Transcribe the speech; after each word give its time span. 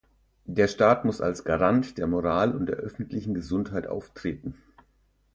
Der 0.47 0.67
Staat 0.67 1.05
muss 1.05 1.21
als 1.21 1.43
Garant 1.43 1.99
der 1.99 2.07
Moral 2.07 2.55
und 2.55 2.65
der 2.65 2.77
öffentlichen 2.77 3.35
Gesundheit 3.35 3.85
auftreten. 3.85 4.55